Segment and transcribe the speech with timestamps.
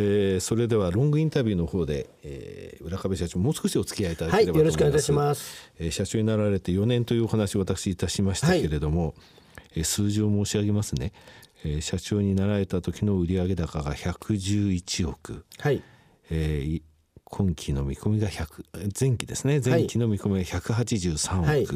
[0.00, 9.14] えー、それではロングインタビューの方で、えー、浦壁社長もう少しお付き合いいただければと思います、はい、よろしくお願いします、えー、社長になられて4年というお話を私いたしましたけれども、はい、
[9.76, 11.12] えー、数字を申し上げますね、
[11.64, 15.82] えー、社長になられた時の売上高が111億、はい。
[16.30, 16.82] えー、
[17.24, 19.60] 今期の見込みが100前期ですね。
[19.64, 21.66] 前期の見込みが183億、はい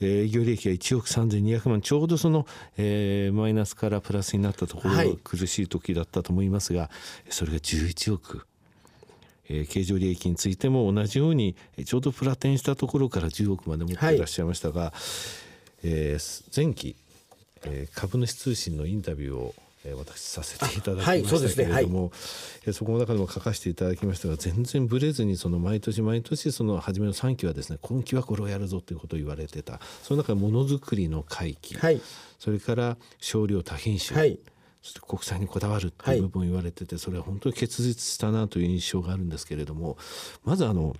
[0.00, 6.86] 営業利益が1億3200万ちょうどその、えー、マイナスからプラスになったところが苦しい時だったと思いますが、は
[7.28, 8.46] い、それが11億。
[9.50, 11.56] えー、経常利益についても同じように
[11.86, 14.92] ちょうどプラテンしたところから10億まで持っていらっしゃいましたが、はい、
[15.84, 16.96] えー、前期、
[17.64, 19.54] えー、株主通信のインタビューを
[19.90, 32.00] え私させていただきましたけれども、はいそ、ねはい、そこの中でも書かせていただきましたが全然ぶれずにその毎年毎年その初めの3期はですね今期はこれをやるぞということを言われてたその中でものづくりの回帰、はい、
[32.38, 34.38] それから少量多品種、はい、
[34.82, 39.96] そして国際にこだわるという部分を言われててそれは本当に結実したなという印象があるんですけれども
[40.44, 40.96] まずあの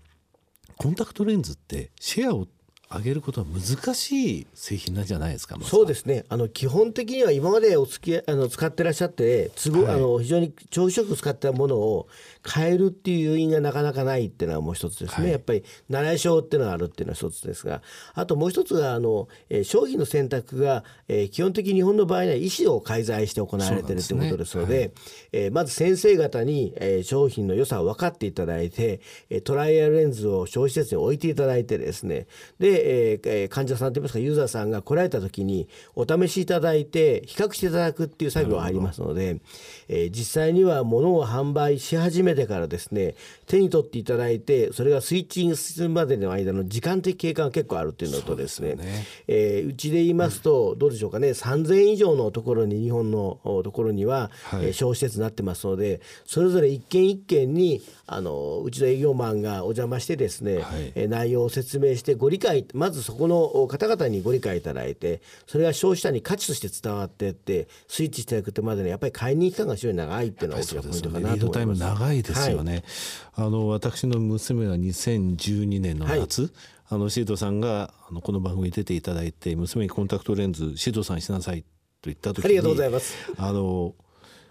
[0.77, 2.47] コンタクトレンズってシェアを
[2.91, 5.58] 上げることは難しい製品なんじゃないですか。
[5.62, 6.25] そうですね。
[6.28, 12.09] あの基本的には今までお付きあの使ってらっしゃって都合、はい、あの非常に長期食使ったものを
[12.50, 15.25] 変えるっていう要因がなかなかないっていうのはもう一つですね。
[15.25, 17.83] はい、やっぱり習い性っていうのがあるっていうのは一つですが、
[18.14, 24.92] あともう一つがあの、えー、商品の選択が、えー、基本的に日本の場合には医師を介在して行われているということですので、はい、
[25.33, 32.27] えー、まず先生方に、えー、商品の良さを分かっていただいて、えー、トライアルレンズを消費施設に置いていただいてですね、
[32.59, 39.41] でえー、患者さんといいますかユーザーさんが来られた時にお試しいただいて比較していただくっていう作業がありますので、
[39.89, 43.15] えー、実際には物を販売し始めてからですね
[43.47, 71.34] 手に取っていただいてそれがスイッチングするまでの間の時間的経過が結構あるっていうのとですねうね、えー、うちで言いますと、どうでしょうかね3,000以上のところに日本のところには、はい、えー、消費施設になってますのでそれぞれ一軒一軒にあのうちの営業マンがお邪魔してですね、はい、えー、内容を説明してご理解まずそこの方々にご理解いただいてそれが消費者に価値として伝わっていってスイッチしていくまでにやっぱり買いに期間が非常に長いっていうのは大きなポイントかなと思います。
[71.34, 72.23] リードタイム長い。
[72.23, 72.84] ですよね、
[73.33, 76.51] はい、あの私の娘が2012年の夏、はい
[76.91, 81.67] あのシードさんがあのこの番組に出ていただいて娘にコンタクトレンズシードさんしなさいと
[82.05, 83.15] 言った時にありがとうございます。
[83.37, 83.95] あの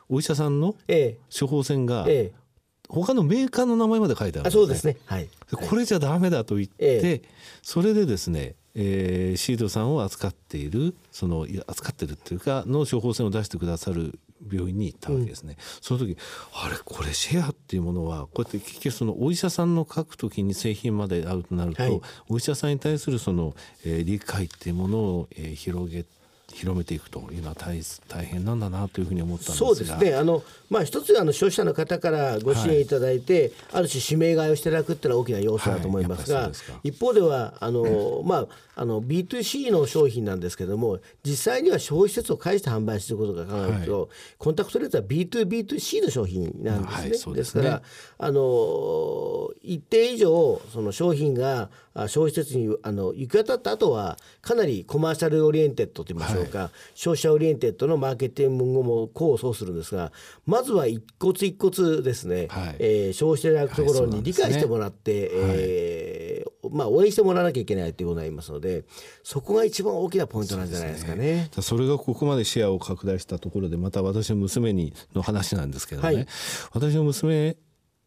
[0.07, 0.75] お医者さんの
[1.37, 2.33] 処方箋が、ええ、
[2.89, 4.51] 他のメーカーの名前まで書いてあるんで。
[4.51, 7.21] す、ね、そうですね、はい、これじゃダメだと言って、え、
[7.61, 14.19] それでですねえー、シードさんを扱っているその扱ってるっていうかの処方箋を出してくださる
[14.51, 16.15] 病院に行ったわけですね、うん、その時
[16.53, 26.05] あれこれシェアっていうものはこうやって結局そのお医者さんの書く時に製品まで会うとなると、はい、お医者さんに対するその、えー、理解っていうものを、えー、広げ
[26.53, 30.15] 広めていくというのは大大変なんだなというふうに思ったんですそうですね。
[30.15, 36.47] あの、まあ、一つあの消費者の方からご支援いただいて、はい、ある種指名買いをしていただくっていうのは大きな要素だと思いますが、は
[36.83, 38.47] い、一方ではあの、まあ、
[38.79, 47.09] あの B2C の商品なんですけども実際には消費施設を介して販売することが考えると、はい、コンタクトレンズは B2B2C の商品なんですね。
[47.09, 47.35] ですね。
[47.35, 47.81] ですから
[48.19, 51.69] あの一定以上その商品が
[52.07, 60.11] 消費施設にあの行き渡った後はかなりコマーシャルオリエンテッドといいましょうか、はい、消費者オリエンテッドのマーケティングも功を奏するんですが
[60.45, 65.29] まずは一歩一歩ですね、はい、えー、消費者いただくところに理解してもらって、はい。
[65.29, 66.26] ね、えー、
[66.71, 68.85] まあ、応援してもらわなきゃいけないということになりますので
[69.23, 71.49] そこが一番大きなポイントなんじゃないですかね。
[71.59, 76.27] そ、ね、れがここまでシェアを拡大したところでまた私の娘にの話なんですけどね、
[76.73, 77.57] 私の娘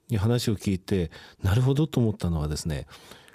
[0.09, 1.11] に話を聞いて
[1.43, 2.87] なるほどと思ったのはですね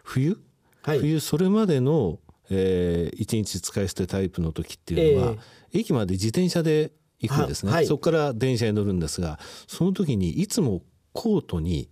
[0.04, 0.40] 冬？
[0.84, 2.20] はい、冬それまでの、
[2.50, 5.32] えー、1日使い捨てタイプの時っていうのは、
[5.74, 10.82] えー、駅まで自転車で行くんですね、はい、そこから電車に乗るんですがその時にいつも
[11.14, 11.90] コートに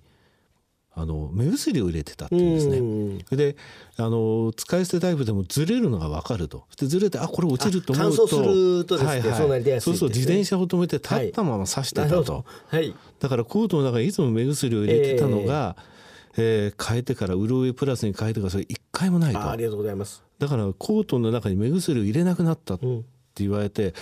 [0.95, 3.37] あの目薬を入れてたっていうんですね。
[3.37, 3.55] で
[3.97, 6.65] あの使い捨てタイプでもずれるのが分かると。
[6.77, 8.27] でずれてあこれ落ちると思うと。
[8.27, 15.93] するとですね、はいはい、そうなりやすい、ね、そうそう自転車を止めて立ったまま刺してたと、はい、だからコートの中にいつも目薬を入れてたのが、えー
[16.35, 19.49] えー、変えてから潤いプラスに変えてからそれ一回もないと。
[19.49, 20.23] ありがとうございます。
[20.39, 22.77] だからコートの中に目薬を入れなくなった
[23.33, 23.93] って言われて、うん、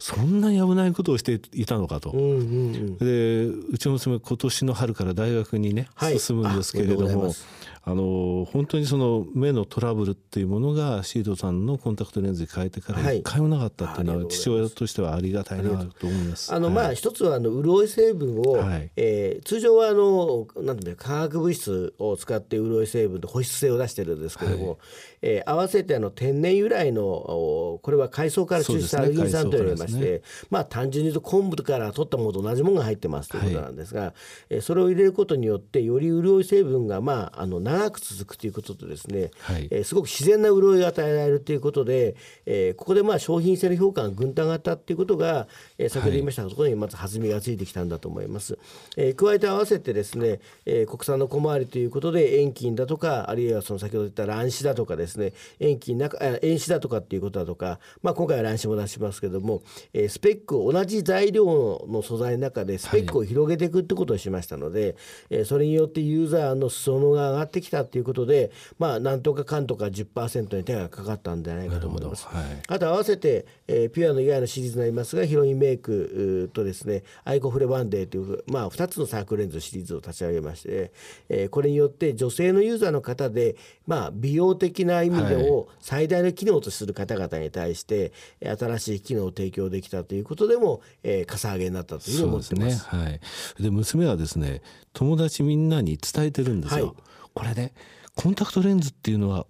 [0.00, 7.32] そんなに危ないことをしていたのかと、うんうんうん、でうちの娘今年の春から大学にね、はい、進むんですけれども
[7.82, 16.52] あの本当にその目のトラブルっていうものがシードさんのコンタクトレンズに変えてから一回もなかったっていうのは、はい、父親としてはありがたいなと思います。
[16.52, 24.78] あの、はい、まあ一つはあの潤い成分を、はい、えー、通常はあのなんていう化学物質を使って潤い成分と保湿性を出してるんですけども、はい、
[25.22, 34.12] えー、合わせてあの天然由来のこれは海藻から抽出したアルギン酸と言われまして、ね、まあ単純に言うと昆布から取ったものと同じものが入ってますということなんですが、はい、
[34.50, 45.46] えー、それを入れることによってより潤い成分がまああの長く続くということとですね、はい、えー、すごく自然な潤いが与えられるということで、えー、ここでまあ商品性の評価がぐんと上がったということが、
[45.78, 48.58] えー、先ほど言いましたところにまず弾みがついてきたんだと思います。
[48.96, 56.10] えー、加えて合わせてですね、えー、国産の小回りということで遠近だとかあるいはその先ほど言った卵子だとかですね遠近な
[56.42, 59.62] 遠視だとかっていうことだとか、まあ、今回は卵子も出しますけども、
[59.92, 64.94] えー、スペック同じ材料の素材の中でスペックを広げていくってことをしましたので、はい、
[65.30, 72.26] えー、それによってユーザーの裾野が上がってきたということでまあなんとかかんとか10%に手がかかったんじゃないかと思います。
[72.26, 80.92] はい、あと合わせて、えー、ピュアの以外のシリーズになりますがヒロインメイクとですねアイコフレワンデーという、まあ、2つのサークルレンズシリーズを立ち上げまして、
[81.28, 88.12] えー、これによって女性のユーザーの方で、まあ、美容的な意味でを最大の機能とする方々に対して、
[88.42, 92.78] はい、新しい機能を提供できたということでも、えー、かさ上げになったというふうに思ってます。
[92.78, 93.20] すね、はい、
[93.62, 94.62] で娘はですね
[94.92, 96.86] 友達みんなに伝えてるんですよ。
[96.86, 96.94] はい、
[97.34, 97.72] これね
[98.14, 99.46] コンタクトレンズっていうのは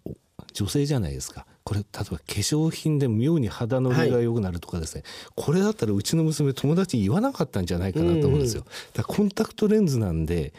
[0.53, 1.47] 女性じゃないですか。
[1.63, 8.65] これ例えば化粧品で妙に肌のりが良くなるとかですね、はい、これだったらうちの娘友達に言わなかったんじゃないかなと思うんですよ。
[8.95, 10.53] だからコンタクトレンズなんで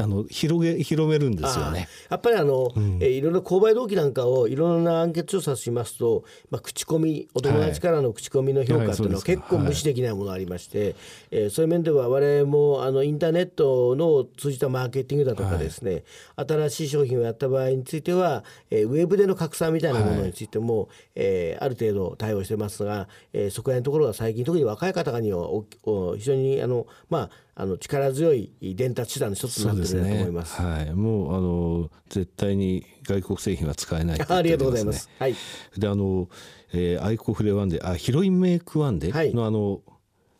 [0.00, 1.88] あの広げ広めるんですよね。
[2.08, 10.94] やっぱりあの、うん、えいろいろ購買動機なんかをいろんなアンケート調査しますと、まあ口コミお友達からの口コミの評価っていうのは結構無視できないものがありまして、はい、
[11.30, 16.04] えー、そういう面では我々もあのインターネットの通じたマーケティングだとかですね、
[16.36, 30.54] はい、新しい商品をやった場合については、えー、ウェブでの拡散みたいなものについても、はい、えー、ある程度対応してますが、えー、そこら辺のところが最近特に若い方にはおお非常にあのまああの力強い伝達手段の一つになってると思います。
[30.54, 35.10] すね、はい、もうあの絶対に外国製品は使えない、ね、ありがとうございます。
[35.18, 35.34] はい。
[35.76, 36.28] であの、
[36.72, 39.80] えー、アイコフレワンデあヒロインメイクワンデの、はい、あの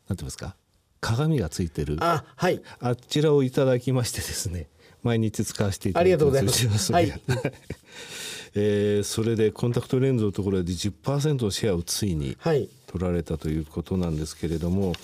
[0.09, 0.55] なんていうんですか？
[1.01, 4.69] 鏡がついてるあはいあちらをいただきましてですね
[5.03, 6.93] 毎日使わせていただいてありがとうございます。
[6.93, 7.13] はい。
[8.55, 14.95] えー、それでコンタクトレンズのところで10%のシェアをついに、はい取られたということなんですけれども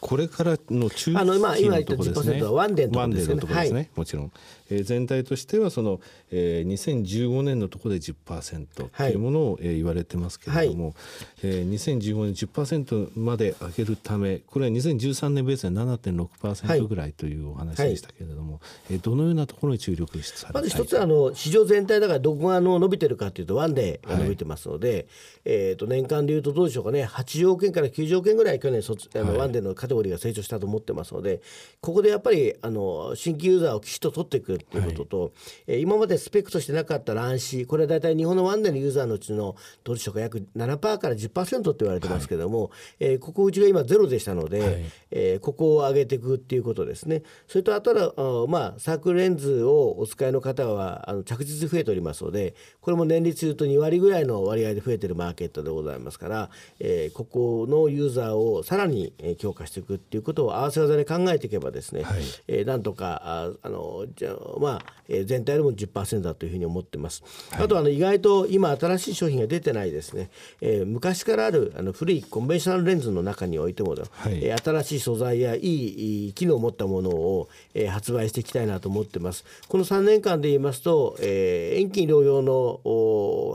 [0.00, 2.42] これからの中期のところですね。
[2.42, 4.32] ワンデーのところですね、はい、もちろん、
[4.70, 6.00] えー、全体としてはその、
[6.30, 10.94] えー、2015年のところで10%というものを、えー、言われてますけれども、はい、
[11.42, 18.60] えー、2015年10%まで上げるためこれは2013年ベースで7.6%ぐらいというお話でしたけれども、はい、
[18.92, 25.06] えー、どのようなところに注力されまず一つあの市場全体だからどこがの伸びてるかというとワンデーが伸びてますので、はい、
[25.44, 27.04] えー、と年間でいうとどうでしょうかね。
[27.04, 31.40] 80億円から90億円ぐらい去年卒あの、はい、ワンデーのカテゴリーが成長したと思ってますので
[31.80, 35.32] ここでやっぱりあの新規ユーザーをきちっと取っていくっていうことと、はい、
[35.66, 42.70] えー、今までスペックとしてなかった乱視これは大体日本のワンデーのユーザーのうちのどうでしょうか約7%から10%って言われてますけども、はい、
[43.00, 47.22] えー、ここうちが今ゼロでしたので、はい、えー、ここを上げていくっていうことですね。
[47.48, 67.22] それとあとはあまあサークルレンズをお使いの方はあの着実に増えておりますのでこれも年率でいうと2割ぐらいの割合で増えてるマーケットでございますから、えー、ここのユーザーをさらに強化していくっていうことを合わせ技で考えていけばですね、はい、えー、なんとかああのじゃまあ、えー、全体でも10%だというふうに思ってます。
[67.50, 70.30] はい、あとあの意外と今新しい商品が出てないですね、
[70.60, 79.44] えー、昔からあるあの古いコンベンショナルレンズの中においても、はい、えー、新しい素材やいい機能を持ったものを、えー、発売していきたいなと思ってます。
[79.68, 82.80] この3年間で言いますと、えー、遠近療養の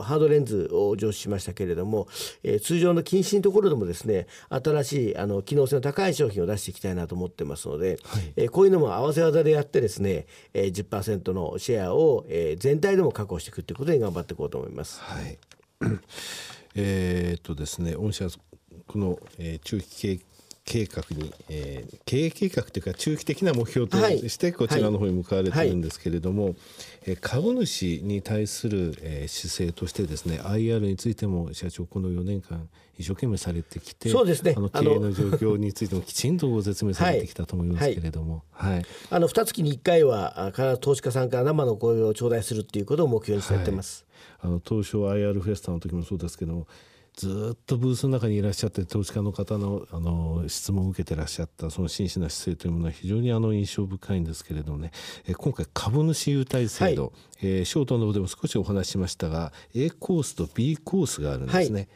[0.02, 2.08] ハードレンズを上司しましたけれども、
[2.42, 15.00] えー、通常の近視のところでもですね新しいあの機能性の高い商品を出していきたいなと思ってますので、はい、えー、こういうのも合わせ技でやってですね、えー、10%のシェアを、えー、全体でも確保していくということに頑張っていこうと思います。
[15.00, 15.38] はい、
[16.74, 18.26] えっとですね御社
[18.86, 20.20] この、えー、中期
[20.64, 23.96] 計画に、えー、経営計画というか中期的な目標と
[24.28, 26.52] してこちらの方に向かわれてるんですけれども、はい。
[26.52, 26.62] はい、
[27.06, 34.54] えー、株主に対する、えー、姿勢としてですね IR についても社長この4年間一生懸命されてきてそうですね。
[34.56, 44.04] あの経営の状況についてもきちんとご説明されてきたと思いますけれども、はい、はい、あの2月に1回は必ず投資家さんから生の声を頂戴するっていうことを目標にされてます。
[44.40, 46.66] あの東証 IR フェスタの時もそうですけども
[47.16, 54.90] ずっとブースの中にいらっしゃって投資家の方のあの質問を受けてらっしゃったその真摯な姿勢というものは非常にあの印象深いんですけれどもね、
[55.26, 57.12] え今回株主優待制度、はい、
[57.42, 61.80] えー、ショートの方でも少しお話ししましたが A コースと B コースがあるんですね。
[61.80, 61.88] はい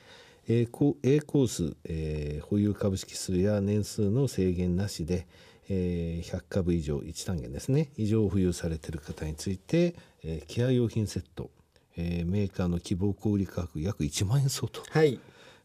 [0.47, 5.27] A コ A コース、えー、保有株式数や年数の制限なしで、
[5.71, 7.91] えー、100株以上1単元ですね。
[7.97, 11.51] 以上保有されている方について、えー、ケア用品セット
[11.97, 15.21] えー、メーカーの希望小売価格約1万円相当、はい、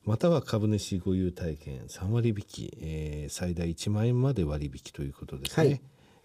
[0.05, 5.67] または株主ご優待券3割引き、えー、最大1万円まで割引ということですね。
[5.67, 5.81] はい、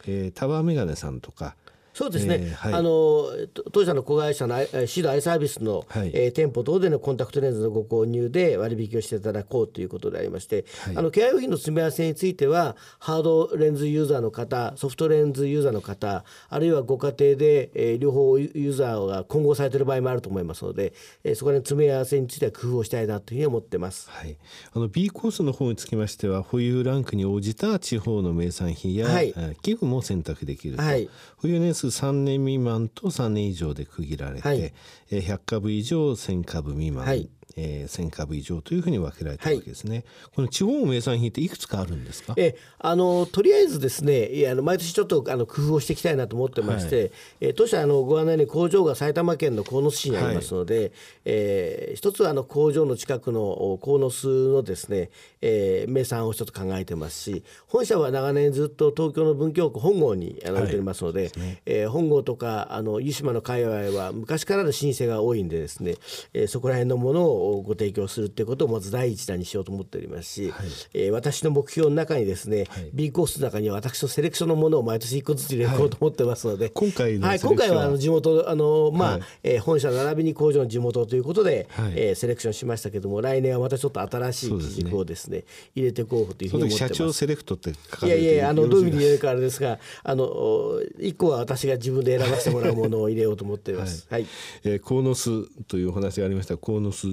[0.06, 1.56] えー、タワーメガネさんとか
[1.94, 3.26] そうですね、えーはい、あの
[3.72, 24.36] 当社の子会社のシードアイサービスの、はい、えー、店舗等でのコンタクトレンズのご購入で割引をしていただこうということでありまして、はい、あのケア用品の詰め合わせについてはハードレンズユーザーの方ソフトレンズユーザーの方あるいはご家庭で、えー、両方ユーザーが混合されている場合もあると思いますので、えー、そこら詰め合わせについては工夫をしたいなというふうに思ってます、はい、
[24.72, 29.32] あの B コースの方につきましては保有ランクに応じた地方の名産品や、はい、
[29.62, 34.73] 寄付も選択できると、はい、保有年数3年未満満と3年以上で区切られて、はい、
[35.11, 42.34] 100株以上1000株未満、はいえー、1000株以上というふうに分けられてるわけですね、はい、この地方名産品っていくつかあるんですか？
[42.37, 50.92] えあのとりあえずですねいやあの毎年ちょっとあの工夫をしていきたいなと思ってまして、はい、えー、当社あのご案内に工場が埼玉県の鴻巣市にありますので、はい、
[51.25, 61.62] えー、一つはあの工場の近くの鴻巣のですね、えー、名産を一つ考えてますし本社は長年ずっと東京の文京区本郷にあの置いておりますので、はいね。
[61.66, 65.94] えー、本郷とかあの湯島の界隈は昔からの老舗が多いんでですね、
[66.32, 77.84] えー、そこら辺のものをご提供するということをまず第一弾にしようと思っておりますし、はい、えー、私の目標の中にですね、はい、B コースの中には私のセレクションのものを毎年1個ずつ入れていこうと思ってますので、はい、今回はい、今回は？
[77.84, 86.94] あの地元あの、まあはい、えー、本社並びに工場の地元ということで、はい、えー、セレクションしましたけども来年はまたちょっと新しい基軸をですね、ね、入れていこうというふうに思ってます。
[86.94, 94.06] 社長セレクトっていやいやあのどういうふうに言えるかあれですがあの1個は私が自分で選ばせてもらうものを入れようと思っています。
[94.10, 94.30] はい、はい、
[94.64, 96.56] えー、コーノスというお話がありました。
[96.56, 97.08] コーノス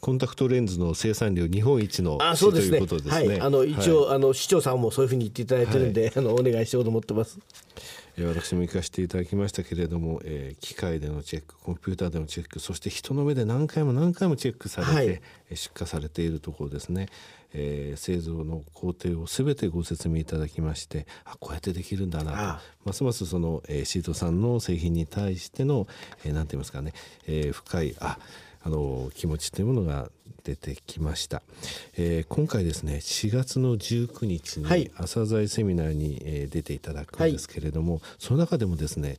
[0.00, 2.80] コンタクトレンズの生産量日本一のあそうですね。
[2.86, 3.10] すね。
[3.10, 7.38] はい、あの一応、はい、あの市長さんもそういうふうに言っていただいてるんで、はい、あのお願いしようと思ってます。
[8.26, 15.20] 私も行かせていただきましたけれども、えー、機械でのチェックコンピューターでのチェックそして人の目で何回も何回もチェックされて、はい、
[15.54, 17.08] 出荷されているところですね、
[17.52, 22.88] えー、製造の工程を全てご説明いただきましてあこうやってできるんだなと。
[22.88, 25.86] ますますその、えー、シートさんの製品に対しての
[26.24, 26.94] 何、えー、て言いますかね、
[27.26, 28.18] えー、深いあ
[28.62, 30.10] あの気持ちというものが
[30.44, 31.42] 出てきました、
[31.96, 39.18] えー、今回ですね4月の19日に朝鮮セミナーに、えー、出ていただくんですけれども、はい、その中でもですね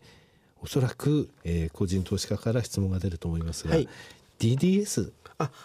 [0.61, 3.87] おそらく、えー、個人投資家から質問が出ると思いますが、はい、
[4.39, 5.11] DDS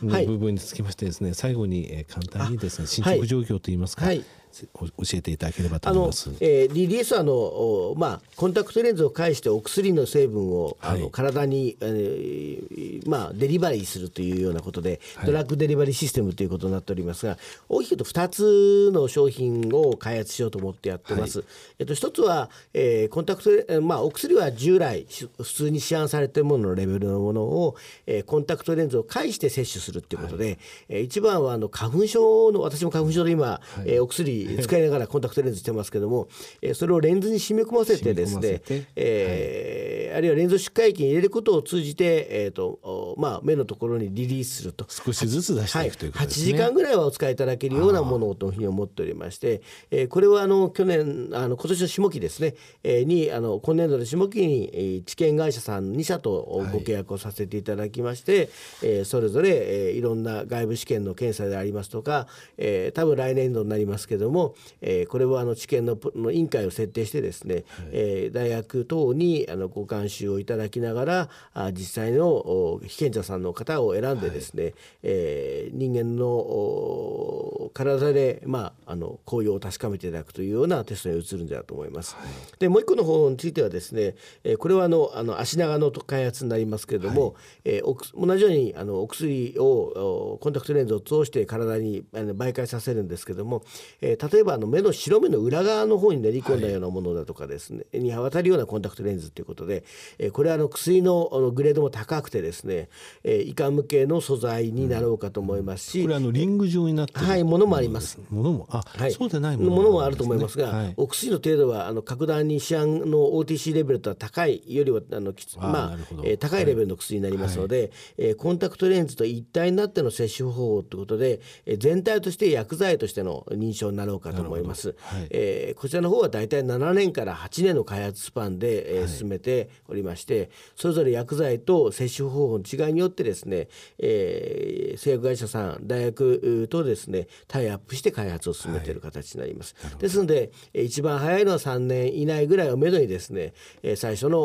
[0.02, 4.24] の部分につきましてですね、最後に、えー、簡単にですね進捗状況といいますか、はい
[4.72, 6.30] 教えていただければと思います。
[6.40, 21.40] えー、リリースはあのまあコンタクトレンズを介してお薬の成分を、はい、あの体に、えー、まあデリバリーするというようなことで、はい、ドラッグデリバリーシステムということになっておりますが、大きく言うと2つの商品を開発しようと思ってやってます。
[21.40, 21.48] はい、
[21.80, 30.58] えっと一つは、えー、コンタクトまあお薬は従来普通に市販されているもののレベルのものを、えー、コンタクトレンズを介して摂取するということで、はい、
[30.88, 36.28] えー、一番はあの花粉症の私も花粉症で今、はい、えー、お薬使いながらコンタクトレンズしてますけども、
[36.62, 38.62] えー、それをレンズに染み込ませてですね、
[38.96, 44.86] えー、はい、あるいはレンズ出荷液に入れることを通じて、えーとまあ、目のところにリリースすると。
[44.88, 58.48] 少しずつ出していくということですね、はい、8時間ぐらいはお使いいただけるようなものというふうに思っておりまして、えー、これはあの去年あの今年の下期ですね、えー、にあの今年度の下期に、えー、治験会社さん2社とご契約をさせていただきまして、はい、
[58.82, 62.26] えー、それぞれ、えー、いろんな外部試験の検査でありますとか、
[62.58, 64.33] えー、多分来年度になりますけども、
[64.80, 82.14] えー、これはあの知見のの委員会を設定してですね、はい、えー、大学等にあのご監修をいただきながらあ実際の被験者さんの方を選んでですね、はい、えー、人間の体で、まあ、あの効用を確かめていただくというようなテストに移るんだと思います。
[82.14, 82.26] はい、
[82.58, 84.14] でもう一個の方についてはですね、
[84.44, 93.62] えー、これはあのあの足長の開発になりますけれども、はい、えー、同じようにあのお薬をコンタクトレンズを通して体にあの媒介させるんですけども、
[94.00, 99.84] えー、例えばあの目の白目の裏側の方に練り込んだようなものだとかですね、はい、に渡るようなコンタクトレンズということで、
[100.18, 102.88] えー、これはあの薬のあのグレードも高くてですね、
[103.22, 108.18] えー、胃管向けの素材になろうかと思いますし、これあのリング状になってはいものもあります。
[108.30, 109.70] ものもあ、はい、そうでないもの。
[109.70, 124.94] も,、もあると思いますが、はい、お薬の程度はあの格段に市販の OTC レベルとは高いよりはあのまあ、えー、高いレベルの薬になりますので、はい、えー、コンタクトレンズと一体になっての摂取方法ということで、えー、全体として薬剤としての認証になろうかと思います。
[124.98, 133.68] はい、えー、こちらの方は大体7年から8年の開発スパンで、えー、進めておりまして、それぞれ薬剤と摂取方法の違いによってですね、
[133.98, 139.74] えー、製薬会社さん大学とですねタイアップして開発を進めている形になります。
[139.82, 143.54] はい、ですので一番早いのは3年以内ぐらいをめどにですね
[143.96, 144.38] 最初の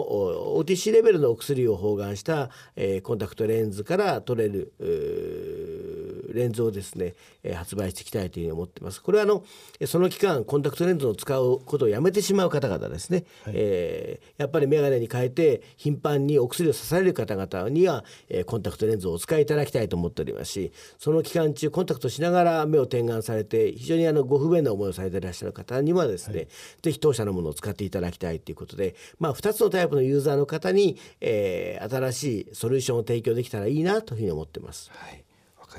[0.57, 4.73] OTC レベルのお薬を包含した、えー、コンタクトレンズから取れる
[6.39, 9.01] レンズをですね、えー、発売していきたいというふうに思ってます。
[9.01, 9.43] これはあの
[9.85, 26.47] その期間コンタクトレンズを使うことをやめてしまう方々ですね、はい、えー、やっぱり眼鏡に変えて頻繁にお薬を刺される方々には、えー、コンタクトレンズをお使いいただきたいと思っておりますしその期間中コンタクトしながら目を点眼されて非常にあのご不便な思いをされていらっしゃる方にはですね、はい、
[26.81, 34.91] ぜひ当社のものを使っていただきたいということで、まあ、2つのタイプのユーザーの方に、えー、新しいソリューションを提供できたらいいなというふうに思ってます。
[34.93, 35.23] はい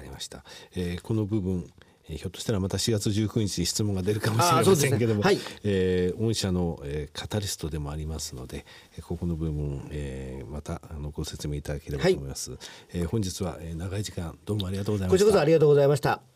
[0.01, 1.71] かりました、えー、この部分
[2.09, 8.65] えー、ひょっとしたらまた4月19日に質問が出るかもしれませんけども、ねはい、えー、御社の、えー、カタリストでもありますので、
[8.97, 12.61] えー、ここの部分、えー、またあのご説明いただければと思います、はい、
[12.95, 15.25] えー、本日は、えー、長い時間どうもありがとうございました。
[15.25, 16.30] こちらこそありがとうございました